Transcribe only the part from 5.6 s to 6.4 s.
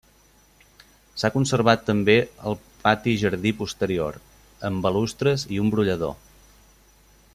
un brollador.